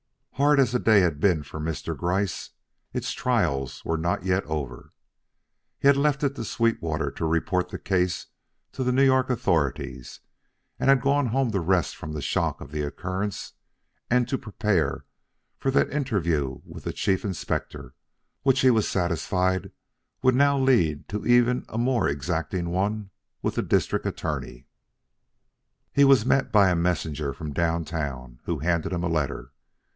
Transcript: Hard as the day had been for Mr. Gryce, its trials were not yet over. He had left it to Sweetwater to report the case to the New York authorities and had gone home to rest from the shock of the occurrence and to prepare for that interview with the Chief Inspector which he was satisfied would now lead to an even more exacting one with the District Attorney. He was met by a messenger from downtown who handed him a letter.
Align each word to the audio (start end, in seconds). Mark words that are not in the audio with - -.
Hard 0.33 0.59
as 0.59 0.71
the 0.71 0.79
day 0.79 1.01
had 1.01 1.19
been 1.19 1.43
for 1.43 1.59
Mr. 1.59 1.95
Gryce, 1.95 2.49
its 2.91 3.11
trials 3.11 3.85
were 3.85 3.99
not 3.99 4.25
yet 4.25 4.43
over. 4.45 4.91
He 5.77 5.87
had 5.87 5.95
left 5.95 6.23
it 6.23 6.33
to 6.33 6.43
Sweetwater 6.43 7.11
to 7.11 7.25
report 7.27 7.69
the 7.69 7.77
case 7.77 8.25
to 8.71 8.83
the 8.83 8.91
New 8.91 9.03
York 9.05 9.29
authorities 9.29 10.19
and 10.79 10.89
had 10.89 11.01
gone 11.01 11.27
home 11.27 11.51
to 11.51 11.59
rest 11.59 11.95
from 11.95 12.13
the 12.13 12.23
shock 12.23 12.59
of 12.61 12.71
the 12.71 12.81
occurrence 12.81 13.53
and 14.09 14.27
to 14.29 14.39
prepare 14.39 15.05
for 15.59 15.69
that 15.69 15.91
interview 15.93 16.61
with 16.65 16.85
the 16.85 16.93
Chief 16.93 17.23
Inspector 17.23 17.93
which 18.41 18.61
he 18.61 18.71
was 18.71 18.89
satisfied 18.89 19.71
would 20.23 20.33
now 20.33 20.57
lead 20.57 21.07
to 21.09 21.21
an 21.21 21.29
even 21.29 21.65
more 21.77 22.09
exacting 22.09 22.69
one 22.71 23.11
with 23.43 23.53
the 23.53 23.61
District 23.61 24.07
Attorney. 24.07 24.65
He 25.93 26.03
was 26.03 26.25
met 26.25 26.51
by 26.51 26.71
a 26.71 26.75
messenger 26.75 27.31
from 27.33 27.53
downtown 27.53 28.39
who 28.45 28.57
handed 28.57 28.91
him 28.91 29.03
a 29.03 29.07
letter. 29.07 29.51